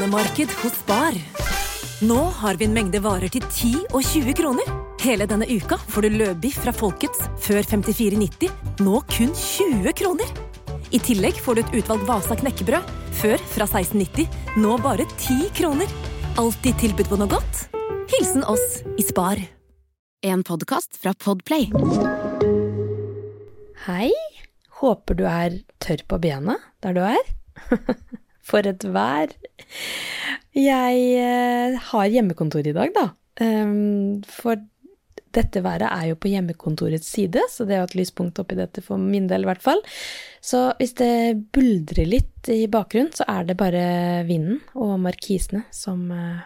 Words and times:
kronemarked 0.00 0.50
hos 0.62 0.72
Spar. 0.72 1.14
Nå 2.00 2.20
har 2.40 2.54
vi 2.54 2.64
en 2.64 2.72
mengde 2.72 3.00
varer 3.04 3.28
til 3.28 3.42
10 3.44 3.72
og 3.92 4.00
20 4.00 4.32
kroner. 4.38 4.68
Hele 5.02 5.26
denne 5.28 5.44
uka 5.44 5.76
får 5.76 6.06
du 6.06 6.14
løbiff 6.14 6.56
fra 6.64 6.72
Folkets 6.72 7.26
før 7.44 7.60
54,90, 7.68 8.48
nå 8.80 9.02
kun 9.12 9.34
20 9.36 9.92
kroner. 10.00 10.30
I 10.96 11.00
tillegg 11.04 11.36
får 11.44 11.58
du 11.58 11.60
et 11.62 11.76
utvalgt 11.82 12.06
Vasa 12.08 12.38
knekkebrød, 12.40 12.94
før 13.20 13.44
fra 13.52 13.66
1690, 13.68 14.24
nå 14.62 14.78
bare 14.80 15.04
10 15.18 15.50
kroner. 15.58 15.92
Alltid 16.40 16.80
tilbud 16.80 17.10
på 17.10 17.20
noe 17.20 17.28
godt. 17.28 17.66
Hilsen 18.14 18.46
oss 18.48 18.80
i 18.96 19.04
Spar. 19.04 19.42
En 20.24 20.46
podkast 20.48 20.96
fra 21.02 21.12
Podplay. 21.12 21.68
Hei, 23.84 24.08
håper 24.80 25.20
du 25.20 25.26
er 25.28 25.60
tørr 25.84 26.08
på 26.08 26.22
bena 26.24 26.56
der 26.80 26.96
du 26.96 27.04
er. 27.04 27.32
For 28.50 28.66
et 28.66 28.84
vær. 28.90 29.32
Jeg 30.56 31.06
eh, 31.22 31.78
har 31.90 32.10
hjemmekontor 32.10 32.66
i 32.66 32.74
dag, 32.76 32.92
da. 32.96 33.06
Um, 33.40 34.20
for 34.26 34.58
dette 35.30 35.62
været 35.62 35.86
er 35.86 36.08
jo 36.10 36.18
på 36.18 36.30
hjemmekontorets 36.32 37.06
side, 37.14 37.44
så 37.52 37.64
det 37.64 37.76
er 37.76 37.84
jo 37.84 37.90
et 37.92 37.98
lyspunkt 38.00 38.40
oppi 38.42 38.58
dette 38.58 38.82
for 38.82 38.98
min 38.98 39.28
del, 39.30 39.44
i 39.46 39.50
hvert 39.50 39.62
fall. 39.62 39.82
Så 40.42 40.72
hvis 40.80 40.96
det 40.98 41.38
buldrer 41.54 42.08
litt 42.08 42.50
i 42.50 42.64
bakgrunnen, 42.70 43.12
så 43.14 43.26
er 43.30 43.46
det 43.46 43.58
bare 43.60 43.84
vinden 44.26 44.58
og 44.74 44.98
markisene 45.04 45.62
som 45.74 46.08
uh, 46.10 46.42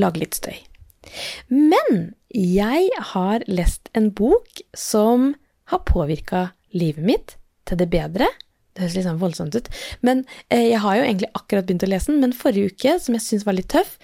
lager 0.00 0.24
litt 0.24 0.40
støy. 0.40 0.56
Men 1.52 2.14
jeg 2.32 2.88
har 3.12 3.44
lest 3.50 3.90
en 3.96 4.10
bok 4.14 4.62
som 4.76 5.34
har 5.72 5.84
påvirka 5.88 6.50
livet 6.76 7.04
mitt 7.04 7.36
til 7.68 7.80
det 7.80 7.90
bedre. 7.92 8.28
Det 8.74 8.84
høres 8.84 8.96
litt 8.96 9.06
sånn 9.08 9.20
voldsomt 9.20 9.56
ut. 9.58 9.70
Men 10.06 10.24
eh, 10.48 10.70
jeg 10.70 10.82
har 10.84 10.98
jo 10.98 11.06
egentlig 11.06 11.30
akkurat 11.34 11.68
begynt 11.68 11.86
å 11.86 11.90
lese 11.90 12.12
den, 12.12 12.20
men 12.22 12.36
forrige 12.36 12.74
uke, 12.74 12.96
som 13.02 13.16
jeg 13.16 13.26
syns 13.26 13.46
var 13.48 13.58
litt 13.58 13.70
tøff, 13.72 13.96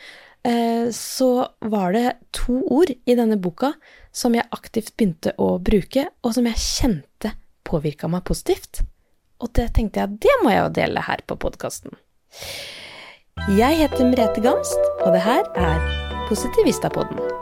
eh, 0.48 0.88
så 0.94 1.30
var 1.60 1.94
det 1.96 2.06
to 2.36 2.60
ord 2.74 2.92
i 2.92 3.18
denne 3.18 3.38
boka 3.38 3.74
som 4.16 4.34
jeg 4.36 4.48
aktivt 4.56 4.94
begynte 4.96 5.34
å 5.42 5.56
bruke, 5.62 6.08
og 6.24 6.36
som 6.36 6.48
jeg 6.48 6.62
kjente 6.62 7.34
påvirka 7.66 8.10
meg 8.10 8.24
positivt. 8.26 8.82
Og 9.42 9.52
det 9.58 9.68
tenkte 9.76 10.02
jeg, 10.02 10.20
det 10.24 10.36
må 10.42 10.54
jeg 10.54 10.64
jo 10.64 10.74
dele 10.80 11.04
her 11.04 11.22
på 11.28 11.36
podkasten. 11.40 11.92
Jeg 13.52 13.82
heter 13.82 14.08
Merete 14.08 14.40
Gamst, 14.40 14.80
og 15.04 15.12
det 15.12 15.22
her 15.26 15.44
er 15.60 15.84
Positivistapodden. 16.26 17.35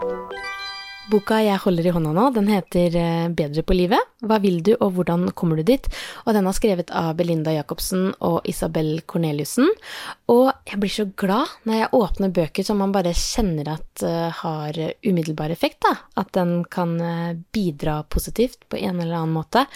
Boka 1.13 1.37
jeg 1.45 1.61
holder 1.61 1.85
i 1.85 1.91
hånda 1.93 2.13
nå, 2.17 2.23
den 2.33 2.47
heter 2.49 2.95
eh, 2.97 3.27
Bedre 3.37 3.61
på 3.67 3.75
livet. 3.77 4.01
Hva 4.25 4.39
vil 4.41 4.63
du, 4.65 4.71
og 4.79 4.95
hvordan 4.97 5.27
kommer 5.37 5.59
du 5.61 5.65
dit? 5.69 5.85
Og 6.25 6.33
den 6.33 6.47
er 6.49 6.57
skrevet 6.57 6.93
av 6.97 7.11
Belinda 7.19 7.53
Jacobsen 7.53 8.07
og 8.25 8.47
Isabel 8.49 9.03
Corneliussen. 9.05 9.69
Og 10.33 10.49
jeg 10.65 10.81
blir 10.81 10.93
så 10.95 11.05
glad 11.21 11.51
når 11.69 11.77
jeg 11.77 11.91
åpner 11.99 12.33
bøker 12.39 12.65
som 12.65 12.81
man 12.81 12.95
bare 12.95 13.13
kjenner 13.19 13.69
at 13.75 14.05
uh, 14.07 14.31
har 14.41 14.79
umiddelbar 15.05 15.53
effekt, 15.53 15.83
da. 15.85 15.93
At 16.23 16.33
den 16.37 16.63
kan 16.73 16.97
bidra 17.53 17.99
positivt 18.09 18.65
på 18.73 18.81
en 18.81 19.03
eller 19.03 19.19
annen 19.19 19.35
måte. 19.37 19.67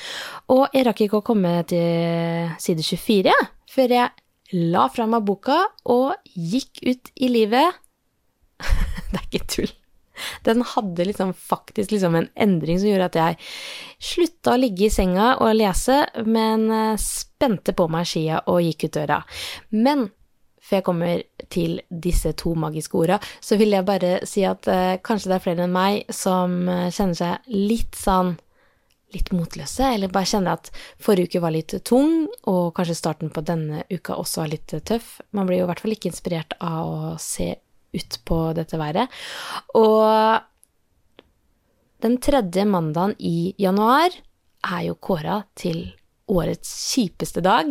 Og 0.55 0.73
jeg 0.73 0.87
rakk 0.89 1.03
ikke 1.05 1.21
å 1.21 1.27
komme 1.29 1.59
til 1.69 2.55
side 2.63 2.87
24 2.87 3.29
ja, 3.29 3.37
før 3.69 3.93
jeg 3.99 4.57
la 4.73 4.87
fra 4.89 5.05
meg 5.11 5.29
boka 5.29 5.61
og 5.93 6.33
gikk 6.33 6.81
ut 6.89 7.13
i 7.21 7.29
livet. 7.35 7.85
det 9.13 9.21
er 9.21 9.29
ikke 9.29 9.45
tull 9.59 9.77
den 10.49 10.65
hadde 10.75 11.09
liksom 11.09 11.33
faktisk 11.35 11.95
liksom 11.95 12.19
en 12.19 12.29
endring 12.35 12.81
som 12.81 12.91
gjorde 12.91 13.11
at 13.11 13.19
jeg 13.21 13.39
slutta 14.11 14.55
å 14.55 14.61
ligge 14.61 14.87
i 14.89 14.93
senga 14.93 15.35
og 15.43 15.57
lese, 15.59 16.03
men 16.27 16.69
eh, 16.71 16.95
spente 17.03 17.75
på 17.77 17.89
meg 17.93 18.09
skia 18.09 18.43
og 18.47 18.63
gikk 18.65 18.89
ut 18.89 18.99
døra. 18.99 19.23
Men 19.75 20.09
før 20.69 20.81
jeg 20.81 20.87
kommer 20.87 21.23
til 21.53 21.79
disse 21.89 22.35
to 22.39 22.53
magiske 22.59 22.99
orda, 22.99 23.19
så 23.41 23.57
vil 23.61 23.73
jeg 23.73 23.87
bare 23.89 24.19
si 24.29 24.45
at 24.47 24.69
eh, 24.69 24.99
kanskje 25.05 25.33
det 25.33 25.39
er 25.39 25.47
flere 25.47 25.65
enn 25.65 25.75
meg 25.75 26.13
som 26.15 26.61
eh, 26.69 26.91
kjenner 26.93 27.19
seg 27.19 27.49
litt 27.55 27.97
sånn 27.99 28.37
litt 29.15 29.31
motløse, 29.33 29.87
eller 29.95 30.13
bare 30.13 30.29
kjenner 30.29 30.59
at 30.59 30.69
forrige 31.01 31.33
uke 31.33 31.41
var 31.41 31.55
litt 31.55 31.73
tung, 31.89 32.27
og 32.51 32.75
kanskje 32.77 32.99
starten 32.99 33.31
på 33.33 33.41
denne 33.41 33.87
uka 33.89 34.19
også 34.21 34.43
er 34.43 34.53
litt 34.53 34.75
tøff. 34.85 35.15
Man 35.33 35.49
blir 35.49 35.63
jo 35.63 35.65
i 35.65 35.71
hvert 35.71 35.81
fall 35.81 35.95
ikke 35.95 36.11
inspirert 36.11 36.53
av 36.61 36.91
å 36.93 37.15
se 37.23 37.55
ut 37.95 38.19
på 38.29 38.41
dette 38.57 38.81
været. 38.81 39.09
Og 39.79 40.41
den 42.03 42.19
tredje 42.23 42.65
mandagen 42.69 43.17
i 43.19 43.55
januar 43.59 44.13
er 44.69 44.83
jo 44.87 44.99
kåra 45.03 45.43
til 45.59 45.89
årets 46.29 46.71
kjipeste 46.93 47.43
dag. 47.45 47.71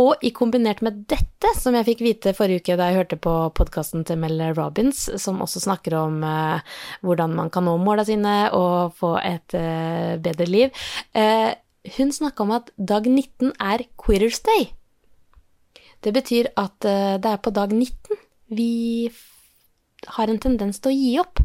Og 0.00 0.22
i 0.24 0.30
kombinert 0.36 0.82
med 0.84 1.04
dette, 1.10 1.50
som 1.58 1.76
jeg 1.76 1.88
fikk 1.88 2.04
vite 2.04 2.34
forrige 2.36 2.62
uke 2.62 2.76
da 2.78 2.90
jeg 2.90 3.00
hørte 3.00 3.18
på 3.20 3.32
podkasten 3.56 4.04
til 4.06 4.20
Mel 4.20 4.42
Robins, 4.56 5.06
som 5.20 5.42
også 5.44 5.64
snakker 5.64 5.96
om 5.98 6.20
eh, 6.28 6.76
hvordan 7.04 7.34
man 7.38 7.50
kan 7.54 7.66
nå 7.66 7.76
måla 7.80 8.04
sine 8.06 8.36
og 8.56 8.96
få 9.00 9.16
et 9.22 9.56
eh, 9.58 10.14
bedre 10.22 10.48
liv, 10.50 10.84
eh, 11.16 11.52
hun 11.96 12.14
snakka 12.16 12.44
om 12.44 12.54
at 12.56 12.72
dag 12.76 13.08
19 13.08 13.52
er 13.60 13.84
Quitters 14.00 14.40
Day. 14.44 14.70
Det 16.04 16.12
betyr 16.12 16.50
at 16.60 16.84
det 16.84 17.28
er 17.28 17.40
på 17.40 17.52
dag 17.52 17.72
19 17.72 18.18
vi 18.56 19.08
har 20.16 20.30
en 20.30 20.40
tendens 20.40 20.80
til 20.80 20.92
å 20.92 20.96
gi 20.96 21.12
opp. 21.22 21.42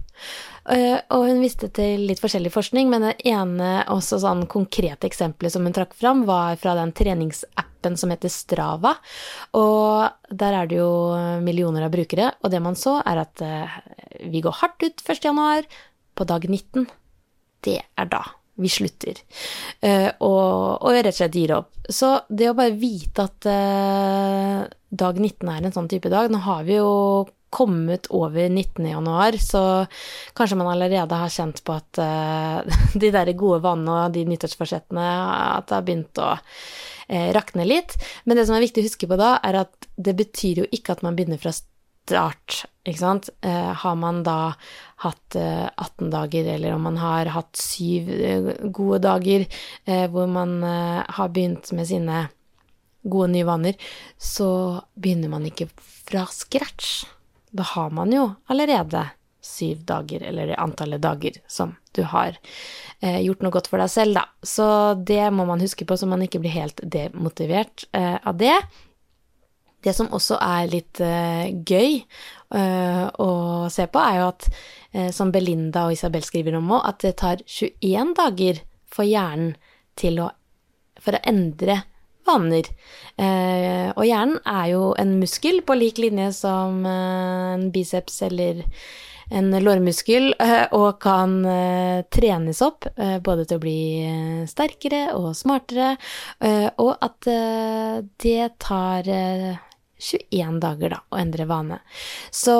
Uh, 0.69 0.99
og 1.15 1.25
hun 1.25 1.41
viste 1.41 1.69
til 1.73 2.03
litt 2.05 2.21
forskjellig 2.21 2.51
forskning, 2.53 2.91
men 2.91 3.07
det 3.07 3.15
ene 3.31 3.79
også 3.89 4.19
sånn 4.21 4.45
konkrete 4.51 5.07
eksempelet 5.09 5.55
som 5.55 5.65
hun 5.65 5.75
trakk 5.75 5.95
fram, 5.97 6.25
var 6.29 6.59
fra 6.61 6.75
den 6.77 6.93
treningsappen 6.95 7.97
som 7.97 8.13
heter 8.13 8.31
Strava. 8.33 8.93
Og 9.57 10.29
der 10.29 10.59
er 10.61 10.69
det 10.69 10.81
jo 10.81 10.91
millioner 11.45 11.87
av 11.87 11.93
brukere, 11.95 12.33
og 12.43 12.53
det 12.53 12.61
man 12.63 12.77
så, 12.77 12.99
er 13.01 13.23
at 13.23 13.45
uh, 13.45 13.79
vi 14.29 14.43
går 14.45 14.59
hardt 14.61 14.85
ut 14.85 15.05
1. 15.05 15.23
januar. 15.31 15.69
På 16.19 16.25
dag 16.27 16.43
19, 16.43 16.83
det 17.63 17.77
er 17.79 18.07
da 18.11 18.19
vi 18.59 18.67
slutter. 18.67 19.21
Uh, 19.79 20.11
og, 20.19 20.83
og, 20.83 20.89
rett 20.99 21.13
og 21.13 21.19
slett 21.21 21.37
gir 21.39 21.55
opp. 21.55 21.71
Så 21.89 22.11
det 22.27 22.51
å 22.51 22.57
bare 22.57 22.75
vite 22.77 23.25
at 23.25 23.47
dag 24.89 25.17
19 25.17 25.49
er 25.49 25.63
en 25.63 25.73
sånn 25.73 25.87
type 25.89 26.09
dag 26.11 26.29
Nå 26.29 26.41
har 26.43 26.67
vi 26.67 26.75
jo 26.75 26.89
kommet 27.49 28.07
over 28.13 28.49
19. 28.49 28.85
januar, 28.85 29.37
så 29.41 29.85
kanskje 30.37 30.57
man 30.59 30.69
allerede 30.71 31.17
har 31.21 31.33
kjent 31.33 31.63
på 31.65 31.75
at 31.77 32.01
uh, 32.01 32.77
de 33.01 33.11
der 33.13 33.33
gode 33.37 33.61
vannene 33.65 34.05
og 34.05 34.15
de 34.15 34.25
nyttårsforsettene 34.29 35.07
at 35.57 35.69
det 35.69 35.77
har 35.77 35.87
begynt 35.87 36.21
å 36.21 36.31
uh, 36.35 37.29
rakne 37.35 37.67
litt. 37.67 37.97
Men 38.25 38.39
det 38.39 38.47
som 38.47 38.57
er 38.57 38.65
viktig 38.65 38.83
å 38.83 38.89
huske 38.89 39.09
på 39.09 39.19
da, 39.19 39.37
er 39.45 39.63
at 39.65 39.89
det 39.97 40.15
betyr 40.19 40.63
jo 40.63 40.69
ikke 40.71 40.97
at 40.97 41.03
man 41.05 41.17
begynner 41.17 41.41
fra 41.41 41.53
start, 41.55 42.63
ikke 42.87 43.01
sant. 43.01 43.29
Uh, 43.45 43.73
har 43.83 43.99
man 43.99 44.23
da 44.27 44.39
hatt 44.99 45.37
18 45.39 46.09
dager, 46.11 46.49
eller 46.57 46.73
om 46.75 46.83
man 46.89 46.97
har 46.99 47.29
hatt 47.31 47.55
syv 47.55 48.09
gode 48.75 48.97
dager 49.05 49.45
hvor 50.11 50.27
man 50.27 50.57
har 50.59 51.29
begynt 51.31 51.69
med 51.71 51.87
sine 51.87 52.25
gode 53.07 53.29
nye 53.31 53.47
vaner, 53.47 53.79
så 54.19 54.49
begynner 54.99 55.31
man 55.31 55.47
ikke 55.47 55.69
fra 55.79 56.25
scratch 56.27 57.05
da 57.51 57.65
har 57.75 57.93
man 57.95 58.11
jo 58.13 58.27
allerede 58.51 59.07
syv 59.41 59.85
dager, 59.87 60.23
eller 60.27 60.51
det 60.51 60.59
antallet 60.59 61.01
dager 61.01 61.39
som 61.47 61.75
du 61.95 62.03
har 62.03 62.35
eh, 62.99 63.21
gjort 63.23 63.41
noe 63.41 63.53
godt 63.55 63.69
for 63.71 63.81
deg 63.81 63.91
selv, 63.91 64.19
da. 64.19 64.25
Så 64.43 64.67
det 64.95 65.23
må 65.33 65.45
man 65.47 65.63
huske 65.63 65.87
på, 65.87 65.97
så 65.97 66.09
man 66.09 66.25
ikke 66.25 66.41
blir 66.43 66.53
helt 66.53 66.83
demotivert 66.83 67.87
eh, 67.95 68.17
av 68.19 68.37
det. 68.41 68.57
Det 69.79 69.93
som 69.95 70.11
også 70.11 70.37
er 70.43 70.67
litt 70.73 70.99
eh, 71.03 71.55
gøy 71.55 72.01
eh, 72.01 73.05
å 73.07 73.31
se 73.71 73.87
på, 73.87 74.03
er 74.03 74.19
jo 74.19 74.27
at, 74.27 74.49
eh, 74.91 75.09
som 75.15 75.31
Belinda 75.31 75.87
og 75.87 75.95
Isabel 75.95 76.27
skriver 76.27 76.59
om 76.59 76.75
òg, 76.75 76.83
at 76.91 76.99
det 77.07 77.15
tar 77.23 77.45
21 77.47 78.13
dager 78.19 78.59
for 78.91 79.07
hjernen 79.07 79.55
til 79.99 80.19
å 80.25 80.29
for 80.99 81.15
å 81.15 81.23
endre 81.27 81.81
vaner. 82.29 82.69
Eh, 83.19 83.89
og 83.95 84.05
hjernen 84.07 84.39
er 84.47 84.71
jo 84.73 84.89
en 84.99 85.17
muskel 85.19 85.61
på 85.65 85.77
lik 85.77 85.99
linje 86.01 86.31
som 86.37 86.85
eh, 86.87 87.53
en 87.57 87.69
biceps 87.73 88.21
eller 88.29 88.63
en 89.29 89.51
lårmuskel, 89.61 90.31
eh, 90.41 90.63
og 90.73 91.01
kan 91.03 91.35
trenes 92.09 92.63
opp 92.65 92.87
både 93.21 93.43
til 93.45 93.59
å 93.59 93.61
bli 93.61 93.81
sterkere 94.49 95.03
og 95.13 95.35
smartere, 95.37 95.91
og 96.81 96.95
at 96.97 97.29
det 98.25 98.47
tar 98.57 99.05
21 99.05 100.57
dager, 100.63 100.95
da, 100.95 101.03
å 101.13 101.21
endre 101.21 101.45
vane. 101.45 101.77
Så 102.33 102.57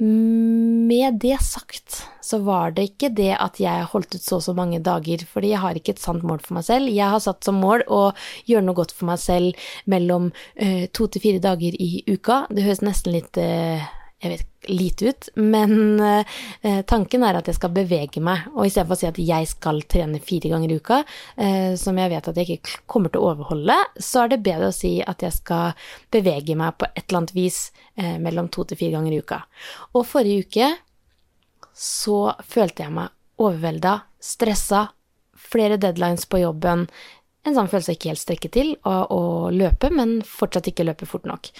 med 0.00 1.18
det 1.22 1.38
sagt 1.42 2.04
så 2.28 2.38
var 2.44 2.74
det 2.76 2.84
ikke 2.90 3.08
det 3.16 3.32
at 3.40 3.56
jeg 3.62 3.88
holdt 3.92 4.14
ut 4.14 4.22
så 4.22 4.36
og 4.38 4.44
så 4.44 4.54
mange 4.56 4.80
dager, 4.84 5.22
fordi 5.26 5.52
jeg 5.54 5.62
har 5.62 5.78
ikke 5.78 5.94
et 5.96 6.02
sant 6.02 6.26
mål 6.26 6.42
for 6.44 6.58
meg 6.58 6.66
selv. 6.66 6.90
Jeg 6.92 7.08
har 7.08 7.22
satt 7.24 7.46
som 7.46 7.58
mål 7.62 7.86
å 7.88 8.02
gjøre 8.48 8.66
noe 8.66 8.76
godt 8.78 8.92
for 8.94 9.08
meg 9.08 9.20
selv 9.22 9.68
mellom 9.88 10.30
uh, 10.30 10.84
to 10.92 11.08
til 11.08 11.24
fire 11.24 11.42
dager 11.42 11.74
i 11.74 12.04
uka. 12.06 12.42
Det 12.52 12.66
høres 12.66 12.84
nesten 12.84 13.16
litt 13.16 13.40
uh, 13.40 13.86
jeg 14.18 14.32
vet 14.32 14.70
lite 14.72 15.10
ut, 15.12 15.28
men 15.38 16.00
eh, 16.02 16.80
tanken 16.90 17.22
er 17.22 17.36
at 17.38 17.46
jeg 17.46 17.54
skal 17.54 17.70
bevege 17.74 18.20
meg. 18.24 18.48
Og 18.56 18.66
istedenfor 18.66 18.96
å 18.96 19.00
si 19.00 19.06
at 19.06 19.20
jeg 19.22 19.50
skal 19.50 19.78
trene 19.86 20.18
fire 20.22 20.50
ganger 20.50 20.72
i 20.74 20.78
uka, 20.80 20.98
eh, 21.38 21.74
som 21.78 21.98
jeg 22.00 22.10
vet 22.10 22.30
at 22.30 22.40
jeg 22.40 22.56
ikke 22.58 22.80
kommer 22.90 23.14
til 23.14 23.22
å 23.22 23.30
overholde, 23.30 23.76
så 23.94 24.24
er 24.24 24.32
det 24.32 24.40
bedre 24.48 24.72
å 24.72 24.74
si 24.74 24.96
at 25.06 25.22
jeg 25.22 25.36
skal 25.36 25.78
bevege 26.14 26.56
meg 26.58 26.74
på 26.80 26.88
et 26.90 27.04
eller 27.04 27.20
annet 27.22 27.36
vis 27.36 27.60
eh, 27.94 28.16
mellom 28.22 28.50
to 28.50 28.66
til 28.66 28.80
fire 28.80 28.98
ganger 28.98 29.14
i 29.14 29.20
uka. 29.22 29.38
Og 29.94 30.06
forrige 30.08 30.48
uke 30.48 30.72
så 31.78 32.18
følte 32.42 32.88
jeg 32.88 32.96
meg 32.96 33.14
overvelda, 33.38 34.00
stressa, 34.18 34.88
flere 35.38 35.78
deadlines 35.78 36.26
på 36.26 36.42
jobben, 36.42 36.88
en 37.46 37.54
sånn 37.54 37.70
følelse 37.70 37.94
jeg 37.94 38.00
ikke 38.00 38.10
helt 38.10 38.24
strekker 38.24 38.52
til 38.52 38.74
å 38.82 39.22
løpe, 39.54 39.92
men 39.94 40.18
fortsatt 40.26 40.66
ikke 40.72 40.88
løpe 40.88 41.06
fort 41.08 41.28
nok. 41.30 41.52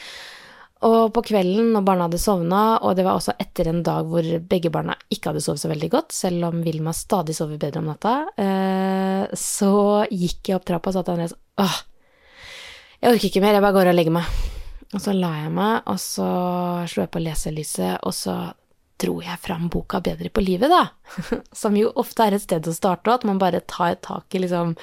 Og 0.87 1.09
på 1.11 1.25
kvelden 1.27 1.73
når 1.75 1.83
barna 1.87 2.07
hadde 2.07 2.21
sovna, 2.23 2.61
og 2.87 2.95
det 2.95 3.03
var 3.07 3.19
også 3.19 3.35
etter 3.43 3.71
en 3.73 3.81
dag 3.87 4.07
hvor 4.07 4.27
begge 4.51 4.71
barna 4.71 4.95
ikke 5.11 5.33
hadde 5.33 5.43
sovet 5.43 5.63
så 5.65 5.71
veldig 5.73 5.89
godt, 5.91 6.15
selv 6.15 6.47
om 6.53 6.61
Vilma 6.63 6.95
stadig 6.95 7.35
sover 7.35 7.59
bedre 7.59 7.83
om 7.83 7.89
natta, 7.91 8.15
eh, 8.39 9.25
så 9.35 9.73
gikk 10.07 10.53
jeg 10.53 10.61
opp 10.61 10.69
trappa 10.69 10.93
og 10.93 10.95
sa 10.95 11.03
til 11.03 11.17
Andreas 11.17 11.35
åh, 11.59 11.81
jeg 13.03 13.17
orker 13.17 13.29
ikke 13.31 13.43
mer, 13.43 13.59
jeg 13.59 13.65
bare 13.67 13.77
går 13.79 13.91
og 13.91 13.99
legger 13.99 14.15
meg. 14.15 14.31
Og 14.95 15.03
så 15.03 15.13
la 15.13 15.33
jeg 15.43 15.51
meg, 15.53 15.83
og 15.91 15.99
så 16.01 16.29
slo 16.89 17.05
jeg 17.05 17.13
på 17.13 17.23
leselyset, 17.27 17.99
og 18.07 18.15
så 18.17 18.37
dro 18.99 19.19
jeg 19.23 19.39
fram 19.43 19.69
boka 19.73 20.00
Bedre 20.05 20.31
på 20.33 20.43
livet, 20.45 20.73
da. 20.73 20.89
Som 21.61 21.77
jo 21.79 21.93
ofte 22.00 22.27
er 22.27 22.37
et 22.37 22.45
sted 22.45 22.67
å 22.69 22.75
starte, 22.75 23.15
at 23.15 23.27
man 23.29 23.41
bare 23.41 23.62
tar 23.71 23.97
tak 24.05 24.35
i 24.35 24.43
liksom 24.43 24.75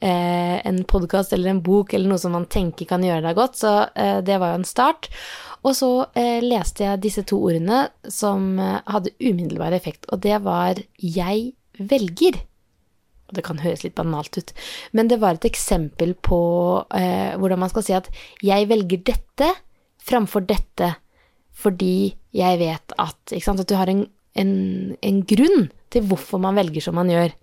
eh, 0.00 0.56
en 0.62 0.82
podkast 0.88 1.34
eller 1.36 1.52
en 1.52 1.62
bok 1.64 1.94
eller 1.94 2.10
noe 2.10 2.22
som 2.22 2.34
man 2.36 2.48
tenker 2.50 2.88
kan 2.88 3.04
gjøre 3.04 3.24
deg 3.26 3.38
godt. 3.38 3.58
Så 3.60 3.72
eh, 3.94 4.20
det 4.26 4.38
var 4.40 4.54
jo 4.54 4.60
en 4.60 4.68
start. 4.68 5.10
Og 5.66 5.74
så 5.78 5.90
eh, 6.18 6.38
leste 6.44 6.86
jeg 6.86 7.02
disse 7.02 7.24
to 7.28 7.40
ordene 7.50 7.86
som 8.12 8.54
eh, 8.62 8.78
hadde 8.86 9.16
umiddelbar 9.18 9.74
effekt, 9.76 10.06
og 10.12 10.22
det 10.26 10.38
var 10.44 10.78
'jeg 10.98 11.52
velger'. 11.78 12.44
Det 13.28 13.44
kan 13.44 13.58
høres 13.60 13.82
litt 13.84 13.94
banalt 13.94 14.38
ut, 14.38 14.54
men 14.92 15.08
det 15.08 15.20
var 15.20 15.36
et 15.36 15.44
eksempel 15.44 16.14
på 16.14 16.86
eh, 16.94 17.36
hvordan 17.36 17.58
man 17.58 17.68
skal 17.68 17.82
si 17.82 17.92
at 17.92 18.08
'jeg 18.40 18.68
velger 18.68 19.02
dette' 19.04 19.52
framfor 19.98 20.46
dette' 20.46 20.94
fordi 21.58 22.14
jeg 22.36 22.60
vet 22.60 22.94
at, 23.02 23.34
sant, 23.42 23.62
at 23.62 23.68
du 23.68 23.74
har 23.78 23.90
en, 23.90 24.04
en, 24.38 24.52
en, 25.02 25.20
grunn 25.26 25.68
til 25.92 26.06
hvorfor 26.06 26.40
man 26.42 26.58
velger 26.58 26.84
som 26.84 26.98
man 26.98 27.10
gjør. 27.10 27.34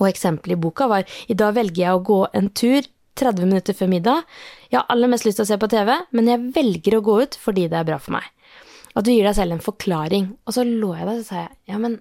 Og 0.00 0.08
eksempelet 0.08 0.56
i 0.56 0.62
boka 0.62 0.88
var 0.88 1.20
i 1.28 1.36
dag 1.36 1.54
velger 1.58 1.82
jeg 1.84 1.98
å 1.98 2.04
gå 2.06 2.20
en 2.36 2.48
tur 2.56 2.86
30 3.20 3.50
minutter 3.50 3.76
før 3.76 3.90
middag. 3.92 4.28
Jeg 4.70 4.80
har 4.80 4.92
aller 4.92 5.10
mest 5.12 5.26
lyst 5.26 5.40
til 5.40 5.44
å 5.44 5.50
se 5.50 5.58
på 5.60 5.68
TV, 5.68 5.92
men 6.16 6.30
jeg 6.30 6.52
velger 6.56 6.96
å 6.96 7.04
gå 7.04 7.18
ut 7.26 7.36
fordi 7.40 7.66
det 7.68 7.80
er 7.80 7.88
bra 7.90 7.98
for 8.00 8.16
meg. 8.16 8.28
At 8.96 9.06
du 9.06 9.12
gir 9.12 9.26
deg 9.26 9.36
selv 9.36 9.54
en 9.54 9.64
forklaring. 9.64 10.30
Og 10.48 10.56
så 10.56 10.64
lå 10.66 10.94
jeg 10.96 11.06
der 11.06 11.20
og 11.20 11.26
sa 11.26 11.42
jeg, 11.44 11.52
ja, 11.70 11.78
men 11.82 12.00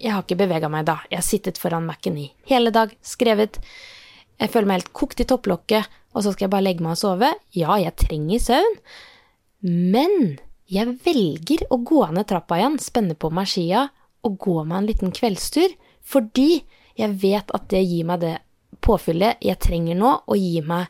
jeg 0.00 0.12
har 0.12 0.24
ikke 0.24 0.38
bevega 0.44 0.68
meg 0.70 0.86
da. 0.90 0.98
Jeg 1.08 1.20
har 1.20 1.26
sittet 1.26 1.60
foran 1.60 1.86
Mac-en 1.88 2.18
i 2.20 2.28
hele 2.50 2.74
dag, 2.74 2.92
skrevet. 3.06 3.60
Jeg 4.40 4.50
føler 4.52 4.68
meg 4.68 4.82
helt 4.82 4.94
kokt 4.96 5.22
i 5.22 5.28
topplokket, 5.30 5.90
og 6.14 6.24
så 6.24 6.34
skal 6.34 6.46
jeg 6.46 6.54
bare 6.54 6.66
legge 6.66 6.84
meg 6.84 6.96
og 6.96 7.00
sove. 7.00 7.30
Ja, 7.56 7.78
jeg 7.80 7.94
trenger 8.02 8.42
søvn, 8.42 8.78
men 9.64 10.36
jeg 10.70 10.96
velger 11.04 11.64
å 11.72 11.78
gå 11.84 12.02
ned 12.12 12.28
trappa 12.28 12.58
igjen, 12.60 12.78
spenne 12.80 13.16
på 13.16 13.30
meg 13.32 13.48
skia 13.48 13.88
og 14.24 14.38
gå 14.40 14.60
meg 14.64 14.78
en 14.78 14.88
liten 14.88 15.12
kveldstur, 15.14 15.74
fordi 16.04 16.64
jeg 16.96 17.16
vet 17.20 17.50
at 17.56 17.66
det 17.72 17.82
gir 17.84 18.06
meg 18.08 18.22
det 18.22 18.36
påfyllet 18.84 19.42
jeg 19.44 19.60
trenger 19.62 19.98
nå, 19.98 20.12
og 20.28 20.40
gir 20.40 20.64
meg 20.68 20.88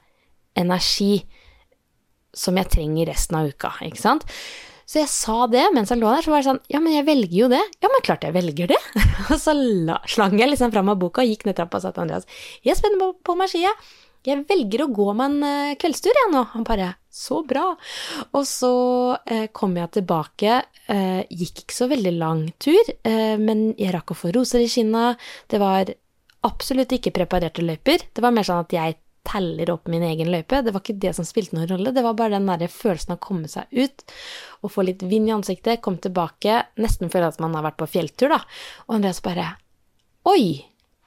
energi 0.59 1.25
som 2.35 2.59
jeg 2.59 2.71
trenger 2.71 3.11
resten 3.11 3.39
av 3.39 3.51
uka, 3.51 3.73
ikke 3.87 4.01
sant? 4.01 4.27
Så 4.85 5.01
jeg 5.01 5.09
sa 5.09 5.47
det 5.49 5.63
mens 5.73 5.91
jeg 5.93 6.01
lå 6.01 6.11
der, 6.13 6.25
så 6.25 6.33
var 6.33 6.43
det 6.43 6.49
sånn 6.51 6.61
Ja, 6.69 6.81
men 6.85 6.93
jeg 6.93 7.07
velger 7.07 7.37
jo 7.39 7.47
det. 7.49 7.61
Ja, 7.81 7.89
men 7.89 8.03
klart 8.05 8.27
jeg 8.27 8.35
velger 8.37 8.69
det. 8.75 8.81
og 9.33 9.39
så 9.41 9.55
la, 9.57 9.97
slang 10.11 10.37
jeg 10.37 10.51
liksom 10.51 10.75
fram 10.75 10.91
av 10.93 10.99
boka 11.01 11.25
og 11.25 11.31
gikk 11.31 11.47
ned 11.49 11.57
trappa 11.57 11.81
og 11.81 11.87
sa 11.87 11.95
til 11.95 12.05
Andreas 12.05 12.29
Jeg 12.67 12.77
spenner 12.77 13.01
på, 13.01 13.15
på 13.25 13.37
meg 13.41 13.49
skia. 13.53 13.73
Jeg 14.25 14.47
velger 14.49 14.85
å 14.85 14.93
gå 14.95 15.11
meg 15.17 15.33
en 15.33 15.49
eh, 15.49 15.77
kveldstur, 15.81 16.15
jeg 16.17 16.33
nå. 16.33 16.45
Han 16.55 16.65
bare 16.65 16.95
Så 17.15 17.43
bra. 17.47 17.67
Og 18.33 18.47
så 18.49 18.73
eh, 19.29 19.47
kom 19.53 19.77
jeg 19.79 19.93
tilbake. 19.99 20.63
Eh, 20.91 21.21
gikk 21.29 21.65
ikke 21.65 21.77
så 21.77 21.89
veldig 21.93 22.15
lang 22.17 22.47
tur, 22.59 22.95
eh, 23.05 23.37
men 23.41 23.69
jeg 23.79 23.93
rakk 23.95 24.15
å 24.15 24.19
få 24.19 24.33
roser 24.35 24.65
i 24.65 24.71
kinna. 24.73 25.13
Det 25.51 25.61
var 25.63 25.93
absolutt 26.45 26.97
ikke 26.97 27.15
preparerte 27.15 27.65
løyper. 27.65 28.09
Det 28.13 28.25
var 28.25 28.35
mer 28.35 28.49
sånn 28.49 28.65
at 28.65 28.75
jeg 28.75 28.99
teller 29.25 29.71
opp 29.73 29.89
min 29.89 30.05
egen 30.05 30.31
løype. 30.33 30.61
Det 30.65 30.73
var 30.75 30.83
ikke 30.85 30.99
det 31.01 31.15
som 31.17 31.27
spilte 31.27 31.57
noen 31.57 31.71
rolle, 31.71 31.93
det 31.97 32.05
var 32.05 32.17
bare 32.19 32.37
den 32.37 32.49
der 32.49 32.69
følelsen 32.69 33.15
av 33.15 33.21
å 33.21 33.25
komme 33.25 33.49
seg 33.51 33.71
ut 33.73 34.05
og 34.61 34.73
få 34.73 34.85
litt 34.85 35.05
vind 35.09 35.31
i 35.31 35.35
ansiktet, 35.37 35.81
komme 35.85 36.03
tilbake, 36.05 36.61
nesten 36.81 37.13
føle 37.13 37.31
at 37.33 37.41
man 37.43 37.57
har 37.57 37.65
vært 37.67 37.81
på 37.81 37.89
fjelltur, 37.97 38.35
da. 38.37 38.43
Og 38.89 38.99
Andreas 38.99 39.23
bare 39.25 39.55
Oi! 40.29 40.65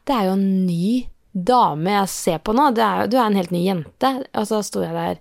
Det 0.08 0.16
er 0.16 0.30
jo 0.30 0.38
en 0.38 0.50
ny 0.64 1.08
dame 1.46 1.94
jeg 1.94 2.12
ser 2.12 2.42
på 2.44 2.56
nå, 2.56 2.72
er, 2.74 3.08
du 3.08 3.18
er 3.18 3.28
en 3.28 3.38
helt 3.38 3.54
ny 3.54 3.64
jente. 3.66 4.12
Og 4.34 4.48
så 4.50 4.62
sto 4.66 4.84
jeg 4.84 4.96
der 4.96 5.20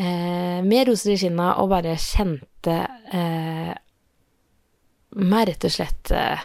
eh, 0.00 0.60
med 0.66 0.88
roser 0.88 1.14
i 1.14 1.20
kinna 1.20 1.54
og 1.60 1.70
bare 1.72 1.96
kjente 2.00 2.76
eh, 3.12 3.72
meg 5.20 5.48
rett 5.50 5.66
og 5.66 5.74
slett 5.74 6.12
eh, 6.14 6.44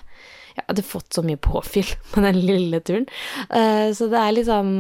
Jeg 0.56 0.66
hadde 0.70 0.88
fått 0.88 1.18
så 1.18 1.24
mye 1.26 1.42
påfyll 1.42 1.92
på 2.14 2.24
den 2.26 2.42
lille 2.42 2.82
turen. 2.82 3.08
Eh, 3.50 3.92
så 3.96 4.10
det 4.12 4.22
er 4.22 4.42
sånn 4.48 4.76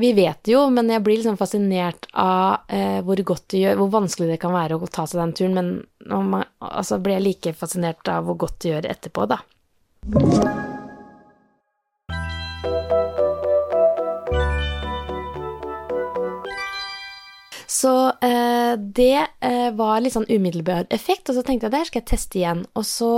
Vi 0.00 0.12
vet 0.16 0.48
jo, 0.48 0.64
men 0.72 0.90
jeg 0.90 1.04
blir 1.04 1.20
liksom 1.20 1.40
fascinert 1.40 2.08
av 2.12 2.70
eh, 2.72 3.00
hvor 3.04 3.20
godt 3.32 3.48
det 3.52 3.66
gjør, 3.66 3.82
hvor 3.82 3.92
vanskelig 3.98 4.32
det 4.32 4.40
kan 4.42 4.54
være 4.56 4.78
å 4.78 4.90
ta 4.90 5.06
seg 5.06 5.20
den 5.20 5.36
turen, 5.36 5.58
men 5.58 6.26
man, 6.32 6.48
altså 6.58 6.98
blir 7.02 7.18
jeg 7.18 7.26
like 7.28 7.54
fascinert 7.58 8.08
av 8.08 8.26
hvor 8.26 8.40
godt 8.46 8.62
det 8.64 8.74
gjør 8.74 8.90
etterpå, 8.96 9.28
da. 9.36 9.42
Så 17.82 18.08
eh, 18.08 18.72
det 18.78 19.26
eh, 19.40 19.70
var 19.74 20.00
litt 20.02 20.14
sånn 20.14 20.28
umiddelbar 20.28 20.86
effekt, 20.94 21.30
og 21.30 21.34
så 21.34 21.42
tenkte 21.42 21.66
jeg 21.66 21.74
der 21.74 21.88
skal 21.88 22.02
jeg 22.02 22.08
teste 22.12 22.38
igjen. 22.38 22.60
Og 22.78 22.84
så 22.86 23.10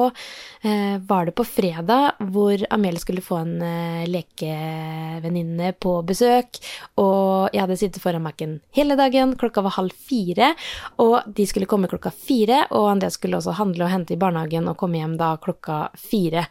eh, 0.65 0.97
var 1.05 1.29
det 1.29 1.35
på 1.37 1.45
fredag 1.45 2.23
hvor 2.33 2.65
Amelie 2.73 3.03
skulle 3.03 3.25
få 3.25 3.43
en 3.43 3.59
eh, 3.65 4.07
lekevenninne 4.09 5.75
på 5.77 5.99
besøk, 6.09 6.63
og 7.03 7.53
jeg 7.53 7.65
hadde 7.65 7.79
sittet 7.83 8.01
foran 8.05 8.25
Mac-en 8.25 8.57
hele 8.77 8.97
dagen, 9.01 9.37
klokka 9.41 9.67
var 9.67 9.77
halv 9.77 9.93
fire, 10.09 10.55
og 11.03 11.29
de 11.37 11.49
skulle 11.51 11.69
komme 11.69 11.91
klokka 11.91 12.15
fire, 12.15 12.65
og 12.73 12.95
Andreas 12.95 13.21
skulle 13.21 13.43
også 13.43 13.59
handle 13.61 13.85
og 13.85 13.93
hente 13.93 14.17
i 14.17 14.21
barnehagen 14.21 14.71
og 14.71 14.79
komme 14.81 15.03
hjem 15.03 15.19
da 15.21 15.35
klokka 15.45 15.87
fire. 15.99 16.49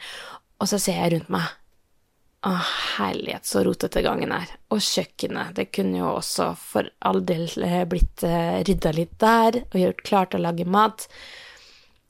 Og 0.61 0.69
så 0.69 0.77
ser 0.79 1.01
jeg 1.01 1.15
rundt 1.15 1.33
meg 1.33 1.49
å, 2.43 2.51
herlighet, 2.97 3.45
så 3.47 3.63
rotete 3.63 4.03
gangen 4.03 4.33
er. 4.35 4.49
Og 4.73 4.81
kjøkkenet. 4.83 5.53
Det 5.57 5.69
kunne 5.75 6.01
jo 6.01 6.09
også 6.17 6.49
for 6.59 6.89
all 7.07 7.23
del 7.25 7.47
eh, 7.63 7.83
blitt 7.89 8.25
uh, 8.27 8.59
rydda 8.67 8.93
litt 8.97 9.15
der, 9.21 9.61
og 9.69 9.79
gjort 9.79 10.03
klart 10.07 10.35
å 10.35 10.41
lage 10.43 10.67
mat. 10.67 11.07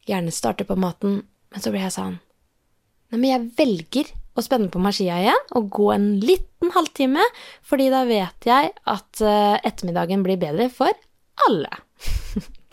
Gjerne 0.09 0.33
starte 0.33 0.65
på 0.67 0.77
maten. 0.79 1.21
Men 1.53 1.63
så 1.63 1.73
ble 1.73 1.83
jeg 1.85 1.95
sånn 1.95 2.17
Nei, 3.13 3.19
men 3.19 3.29
jeg 3.29 3.49
velger 3.59 4.07
å 4.33 4.41
spenne 4.41 4.71
på 4.73 4.79
meg 4.81 4.95
skia 4.97 5.19
igjen 5.21 5.43
og 5.53 5.67
gå 5.75 5.91
en 5.93 6.07
liten 6.17 6.71
halvtime, 6.73 7.21
fordi 7.61 7.91
da 7.93 7.99
vet 8.09 8.47
jeg 8.49 8.71
at 8.89 9.21
uh, 9.21 9.59
ettermiddagen 9.61 10.25
blir 10.25 10.39
bedre 10.41 10.65
for 10.73 10.89
alle. 11.45 11.69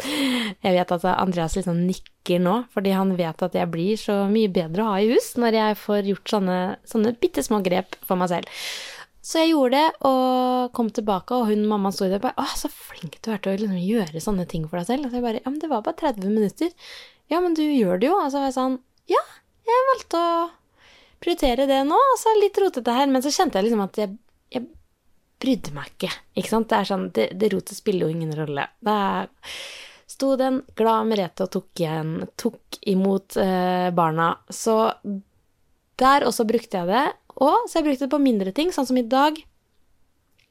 Jeg 0.04 0.76
vet 0.76 0.94
at 0.96 1.04
Andreas 1.12 1.56
liksom 1.56 1.82
nikker 1.86 2.40
nå, 2.42 2.54
fordi 2.74 2.94
han 2.94 3.12
vet 3.18 3.42
at 3.42 3.56
jeg 3.56 3.70
blir 3.72 4.00
så 4.00 4.22
mye 4.30 4.50
bedre 4.52 4.84
å 4.84 4.92
ha 4.92 5.00
i 5.00 5.10
hus 5.12 5.32
når 5.40 5.58
jeg 5.58 5.78
får 5.82 6.08
gjort 6.12 6.32
sånne, 6.34 6.58
sånne 6.88 7.14
bitte 7.20 7.44
små 7.46 7.60
grep 7.64 7.96
for 8.06 8.20
meg 8.20 8.32
selv. 8.32 8.60
Så 9.20 9.42
jeg 9.42 9.50
gjorde 9.52 9.76
det, 9.76 9.88
og 10.08 10.70
kom 10.76 10.88
tilbake, 10.96 11.36
og 11.36 11.50
hun 11.50 11.66
mamma 11.68 11.92
sto 11.92 12.08
der 12.08 12.16
og 12.22 12.24
bare 12.24 12.40
'Å, 12.40 12.46
så 12.56 12.70
flink 12.72 13.18
du 13.20 13.30
er 13.30 13.38
til 13.38 13.52
å 13.52 13.60
liksom 13.60 13.82
gjøre 13.84 14.22
sånne 14.24 14.46
ting 14.48 14.64
for 14.68 14.80
deg 14.80 14.86
selv.' 14.88 15.04
Og 15.04 15.10
så 15.10 15.20
jeg 15.20 15.26
bare 15.26 15.42
'Ja, 15.44 15.50
men 15.50 15.60
det 15.60 15.68
var 15.68 15.82
bare 15.84 16.00
30 16.00 16.32
minutter.' 16.32 16.72
'Ja, 17.28 17.40
men 17.40 17.54
du 17.54 17.62
gjør 17.62 18.00
det 18.00 18.08
jo.' 18.08 18.16
Og 18.16 18.32
så 18.32 18.40
var 18.40 18.48
jeg 18.48 18.56
sånn 18.56 18.78
'Ja, 19.06 19.22
jeg 19.68 19.88
valgte 19.92 20.16
å 20.16 20.50
prioritere 21.20 21.68
det 21.68 21.84
nå.' 21.84 22.00
Altså 22.14 22.40
litt 22.40 22.56
rotete 22.56 22.96
her, 22.96 23.06
men 23.06 23.22
så 23.22 23.28
kjente 23.28 23.60
jeg 23.60 23.68
liksom 23.68 23.84
at 23.84 23.96
jeg, 23.96 24.16
jeg 24.50 24.66
brydde 25.38 25.74
meg 25.76 25.92
ikke. 25.92 26.12
Ikke 26.36 26.48
sant? 26.48 26.68
Det 26.68 26.78
er 26.78 26.88
sånn, 26.88 27.12
det, 27.12 27.28
det 27.36 27.52
rotet 27.52 27.76
spiller 27.76 28.08
jo 28.08 28.14
ingen 28.16 28.32
rolle. 28.34 28.68
Det 28.80 28.96
er 28.96 29.28
sto 30.10 30.34
den 30.38 30.60
glad 30.78 31.08
Merete 31.10 31.46
og 31.46 31.52
tok, 31.54 31.70
igjen, 31.78 32.16
tok 32.40 32.80
imot 32.90 33.38
eh, 33.40 33.90
barna. 33.94 34.32
Så 34.50 34.76
der 36.00 36.26
også 36.26 36.46
brukte 36.48 36.82
jeg 36.82 36.90
det. 36.90 37.06
Og 37.40 37.68
så 37.68 37.78
jeg 37.78 37.86
brukte 37.86 38.06
det 38.06 38.14
på 38.14 38.22
mindre 38.22 38.52
ting, 38.56 38.74
sånn 38.74 38.88
som 38.88 38.98
i 38.98 39.06
dag. 39.06 39.38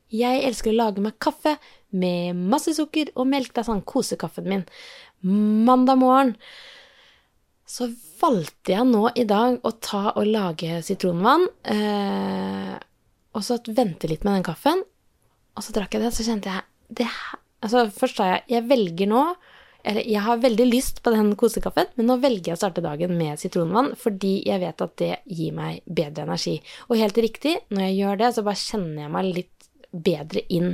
Jeg 0.09 0.41
elsker 0.47 0.71
å 0.71 0.79
lage 0.79 1.03
meg 1.03 1.19
kaffe 1.21 1.57
med 1.93 2.37
masse 2.49 2.73
sukker 2.77 3.11
og 3.15 3.27
melk. 3.29 3.51
Det 3.53 3.61
er 3.61 3.69
sånn 3.69 3.85
kosekaffen 3.85 4.47
min. 4.49 4.65
Mandag 5.21 5.99
morgen 5.99 6.35
så 7.69 7.85
valgte 8.19 8.73
jeg 8.73 8.87
nå 8.89 9.03
i 9.19 9.27
dag 9.29 9.59
å 9.61 9.71
ta 9.77 10.07
og 10.15 10.25
lage 10.25 10.79
sitronvann. 10.85 11.45
Eh, 11.69 12.73
og 13.37 13.45
så 13.45 13.59
vente 13.67 14.09
litt 14.09 14.25
med 14.25 14.39
den 14.39 14.47
kaffen. 14.47 14.81
Og 15.53 15.65
så 15.65 15.75
drakk 15.75 15.93
jeg 15.93 16.07
det, 16.07 16.15
så 16.15 16.25
kjente 16.25 16.49
jeg 16.55 16.65
det, 17.01 17.11
Altså, 17.59 17.89
først 17.91 18.15
sa 18.15 18.25
jeg 18.29 18.43
jeg 18.53 18.67
velger 18.69 19.09
nå 19.11 19.23
eller 19.88 20.03
jeg 20.03 20.21
har 20.25 20.41
veldig 20.43 20.65
lyst 20.67 21.01
på 21.03 21.13
den 21.13 21.31
kosekaffen, 21.39 21.88
men 21.95 22.09
nå 22.09 22.17
velger 22.19 22.51
jeg 22.51 22.57
å 22.57 22.62
starte 22.62 22.83
dagen 22.83 23.15
med 23.17 23.39
sitronvann 23.39 23.93
fordi 24.00 24.39
jeg 24.48 24.62
vet 24.63 24.83
at 24.83 24.95
det 25.00 25.12
gir 25.31 25.55
meg 25.55 25.81
bedre 25.86 26.25
energi. 26.27 26.57
Og 26.89 27.00
helt 27.00 27.17
riktig, 27.17 27.55
når 27.71 27.86
jeg 27.88 27.98
gjør 28.01 28.21
det, 28.21 28.31
så 28.36 28.45
bare 28.45 28.63
kjenner 28.63 29.03
jeg 29.05 29.13
meg 29.15 29.29
litt 29.39 29.69
bedre 29.89 30.43
inn 30.51 30.71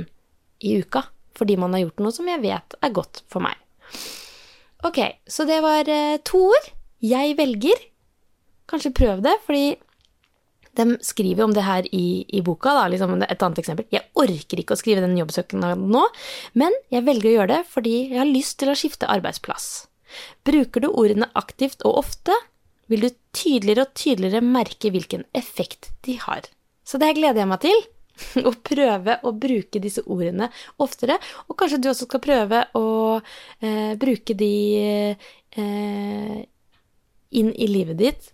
i 0.66 0.76
uka. 0.82 1.06
Fordi 1.36 1.58
man 1.60 1.76
har 1.76 1.84
gjort 1.84 2.02
noe 2.02 2.16
som 2.16 2.30
jeg 2.30 2.42
vet 2.42 2.78
er 2.80 2.94
godt 2.96 3.22
for 3.30 3.44
meg. 3.44 3.58
Ok, 4.86 5.00
så 5.28 5.46
det 5.48 5.60
var 5.64 5.88
eh, 5.88 6.18
to 6.26 6.40
ord. 6.50 6.70
Jeg 7.04 7.36
velger. 7.38 7.86
Kanskje 8.66 8.94
prøv 8.96 9.22
det, 9.24 9.36
fordi 9.46 9.76
de 10.76 10.96
skriver 11.04 11.44
om 11.46 11.54
det 11.56 11.64
her 11.66 11.86
i, 11.94 12.24
i 12.28 12.42
boka. 12.44 12.74
Da, 12.76 12.86
liksom 12.92 13.16
et 13.22 13.42
annet 13.42 13.60
eksempel. 13.62 13.88
Jeg 13.92 14.06
orker 14.18 14.60
ikke 14.62 14.76
å 14.76 14.80
skrive 14.80 15.04
den 15.04 15.16
jobbsøknaden 15.18 15.88
nå, 15.92 16.04
men 16.58 16.76
jeg 16.92 17.06
velger 17.06 17.30
å 17.30 17.36
gjøre 17.38 17.52
det 17.54 17.62
fordi 17.72 17.96
jeg 18.12 18.20
har 18.20 18.30
lyst 18.30 18.58
til 18.60 18.72
å 18.72 18.78
skifte 18.78 19.10
arbeidsplass. 19.10 19.86
Bruker 20.46 20.84
du 20.84 20.90
ordene 20.92 21.30
aktivt 21.38 21.82
og 21.88 22.02
ofte, 22.04 22.36
vil 22.86 23.08
du 23.08 23.10
tydeligere 23.34 23.86
og 23.86 23.96
tydeligere 23.98 24.44
merke 24.44 24.92
hvilken 24.94 25.26
effekt 25.36 25.90
de 26.06 26.18
har. 26.22 26.46
Så 26.86 27.00
det 27.00 27.10
her 27.10 27.18
gleder 27.18 27.42
jeg 27.42 27.50
meg 27.50 27.64
til. 27.64 27.84
Å 28.48 28.52
prøve 28.64 29.18
å 29.28 29.32
bruke 29.36 29.80
disse 29.82 30.04
ordene 30.06 30.48
oftere. 30.80 31.18
Og 31.50 31.58
kanskje 31.58 31.82
du 31.82 31.90
også 31.90 32.06
skal 32.06 32.22
prøve 32.24 32.62
å 32.78 32.86
eh, 33.18 33.92
bruke 34.00 34.36
de 34.38 34.52
eh, 35.52 36.38
inn 37.36 37.50
i 37.52 37.68
livet 37.68 38.00
ditt 38.00 38.30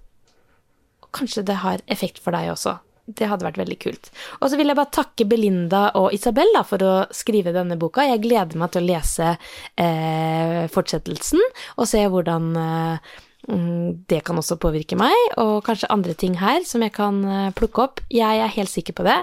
kanskje 1.14 1.45
det 1.49 1.61
har 1.62 1.85
effekt 1.92 2.21
for 2.23 2.35
deg 2.37 2.52
også. 2.52 2.78
Det 3.02 3.26
hadde 3.26 3.45
vært 3.45 3.59
veldig 3.59 3.78
kult. 3.83 4.09
Og 4.40 4.50
så 4.50 4.59
vil 4.59 4.71
jeg 4.71 4.78
bare 4.78 4.95
takke 4.95 5.26
Belinda 5.28 5.83
og 5.99 6.12
Isabel 6.14 6.54
for 6.69 6.85
å 6.87 6.92
skrive 7.14 7.54
denne 7.54 7.76
boka. 7.81 8.04
Jeg 8.07 8.23
gleder 8.23 8.61
meg 8.61 8.73
til 8.73 8.85
å 8.85 8.88
lese 8.92 9.33
eh, 9.35 10.62
fortsettelsen 10.71 11.42
og 11.42 11.88
se 11.90 12.04
hvordan 12.07 12.47
eh, 12.62 13.14
mm, 13.50 14.07
det 14.11 14.23
kan 14.26 14.38
også 14.38 14.59
påvirke 14.62 14.99
meg, 15.00 15.16
og 15.42 15.64
kanskje 15.66 15.90
andre 15.92 16.14
ting 16.14 16.38
her 16.40 16.62
som 16.69 16.87
jeg 16.87 16.95
kan 16.95 17.19
eh, 17.26 17.50
plukke 17.59 17.88
opp. 17.88 18.04
Jeg 18.12 18.45
er 18.45 18.54
helt 18.54 18.71
sikker 18.71 18.97
på 19.00 19.09
det. 19.09 19.19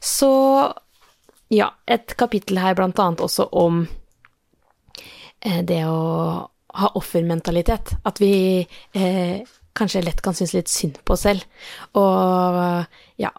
Så 0.00 0.32
ja, 1.52 1.72
et 1.90 2.16
kapittel 2.16 2.62
her 2.62 2.78
blant 2.78 2.98
annet 3.02 3.20
også 3.26 3.50
om 3.58 3.84
eh, 5.44 5.60
det 5.66 5.84
å 5.84 6.48
ha 6.80 6.92
offermentalitet. 6.96 7.98
At 8.06 8.20
vi 8.22 8.32
eh, 8.94 9.42
kanskje 9.76 10.02
lett 10.04 10.22
kan 10.24 10.36
synes 10.36 10.56
litt 10.56 10.72
synd 10.72 10.98
på 11.06 11.16
selv. 11.18 11.44
Og 11.98 12.60
ja, 13.20 13.32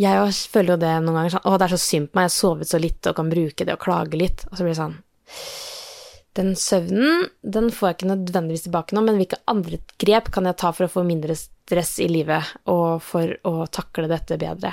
jeg 0.00 0.36
føler 0.52 0.74
jo 0.74 0.80
det 0.80 0.92
noen 1.02 1.18
ganger 1.18 1.34
sånn 1.34 1.48
Å, 1.48 1.56
det 1.58 1.66
er 1.66 1.74
så 1.74 1.82
synd 1.82 2.10
på 2.10 2.18
meg, 2.18 2.28
jeg 2.28 2.32
har 2.32 2.36
sovet 2.36 2.70
så 2.70 2.80
litt 2.80 3.10
og 3.10 3.16
kan 3.18 3.32
bruke 3.32 3.66
det 3.66 3.76
og 3.76 3.82
klage 3.82 4.20
litt. 4.20 4.44
Og 4.48 4.56
så 4.56 4.64
blir 4.64 4.74
det 4.74 4.80
sånn 4.80 4.98
Den 6.38 6.52
søvnen, 6.58 7.24
den 7.42 7.70
får 7.74 7.88
jeg 7.88 7.98
ikke 7.98 8.12
nødvendigvis 8.12 8.68
tilbake 8.68 8.96
nå, 8.96 9.02
men 9.06 9.18
hvilke 9.20 9.40
andre 9.50 9.80
grep 10.00 10.30
kan 10.34 10.46
jeg 10.48 10.60
ta 10.62 10.70
for 10.76 10.86
å 10.86 10.92
få 10.92 11.02
mindre 11.06 11.34
stress 11.36 11.96
i 12.02 12.06
livet, 12.10 12.54
og 12.70 13.02
for 13.02 13.34
å 13.46 13.66
takle 13.70 14.06
dette 14.10 14.38
bedre? 14.40 14.72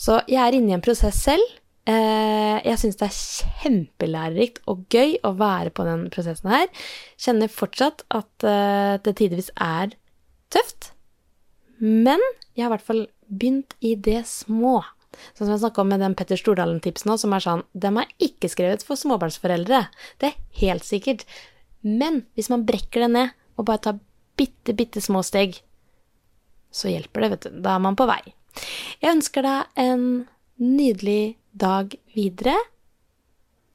Så 0.00 0.22
jeg 0.30 0.40
er 0.40 0.56
inne 0.56 0.72
i 0.72 0.78
en 0.78 0.84
prosess 0.84 1.20
selv. 1.28 1.60
Eh, 1.84 2.58
jeg 2.64 2.80
syns 2.80 2.96
det 2.96 3.06
er 3.10 3.16
kjempelærerikt 3.60 4.62
og 4.72 4.86
gøy 4.88 5.18
å 5.28 5.34
være 5.36 5.74
på 5.76 5.84
den 5.84 6.06
prosessen 6.12 6.48
her. 6.48 6.70
Kjenner 7.20 7.52
fortsatt 7.52 8.06
at 8.08 8.48
eh, 8.48 8.96
det 9.04 9.14
tidvis 9.20 9.52
er 9.60 9.92
tøft. 10.54 10.90
Men 11.82 12.22
jeg 12.54 12.64
har 12.64 12.70
i 12.70 12.74
hvert 12.76 12.86
fall 12.86 13.06
begynt 13.28 13.74
i 13.84 13.94
det 13.98 14.22
små. 14.30 14.80
Sånn 15.34 15.46
som 15.46 15.54
jeg 15.54 15.62
snakka 15.62 15.82
om 15.82 15.90
med 15.92 16.02
den 16.02 16.16
Petter 16.18 16.38
Stordalen-tipsen 16.38 17.12
òg, 17.12 17.20
som 17.22 17.34
er 17.34 17.44
sånn 17.44 17.62
Dem 17.74 18.00
er 18.00 18.10
ikke 18.22 18.50
skrevet 18.50 18.82
for 18.86 18.98
småbarnsforeldre. 18.98 19.84
Det 20.18 20.30
er 20.30 20.40
helt 20.62 20.86
sikkert. 20.86 21.24
Men 21.84 22.24
hvis 22.34 22.50
man 22.50 22.66
brekker 22.66 23.04
det 23.04 23.12
ned 23.14 23.34
og 23.58 23.68
bare 23.68 23.82
tar 23.86 24.00
bitte, 24.38 24.74
bitte 24.74 25.02
små 25.04 25.22
steg, 25.26 25.60
så 26.74 26.90
hjelper 26.90 27.22
det, 27.22 27.30
vet 27.34 27.46
du. 27.46 27.60
Da 27.62 27.76
er 27.76 27.84
man 27.84 27.98
på 27.98 28.08
vei. 28.10 28.22
Jeg 29.02 29.14
ønsker 29.14 29.46
deg 29.46 29.82
en 29.84 30.06
nydelig 30.58 31.36
dag 31.54 31.94
videre. 32.14 32.56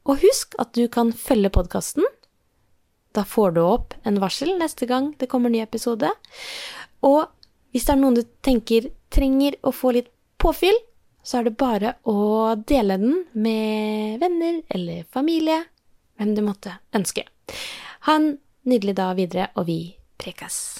Og 0.09 0.19
husk 0.23 0.55
at 0.59 0.73
du 0.75 0.87
kan 0.91 1.13
følge 1.15 1.51
podkasten 1.53 2.07
da 3.15 3.25
får 3.25 3.55
du 3.57 3.61
opp 3.63 3.95
en 4.07 4.19
varsel 4.21 4.53
neste 4.59 4.87
gang 4.89 5.11
det 5.19 5.29
kommer 5.31 5.51
ny 5.51 5.63
episode. 5.63 6.11
Og 7.05 7.25
hvis 7.73 7.87
det 7.87 7.95
er 7.95 8.01
noen 8.01 8.19
du 8.19 8.23
tenker 8.45 8.89
trenger 9.13 9.57
å 9.65 9.73
få 9.73 9.93
litt 9.97 10.11
påfyll, 10.41 10.77
så 11.23 11.39
er 11.39 11.49
det 11.49 11.57
bare 11.59 11.95
å 12.09 12.55
dele 12.69 12.97
den 13.01 13.23
med 13.33 14.21
venner 14.21 14.61
eller 14.69 15.05
familie, 15.11 15.63
hvem 16.17 16.33
du 16.37 16.43
måtte 16.45 16.79
ønske. 16.95 17.25
Ha 18.07 18.17
en 18.17 18.31
nydelig 18.69 18.97
dag 19.01 19.15
videre, 19.19 19.51
og 19.57 19.67
vi 19.69 19.81
prekes. 20.21 20.79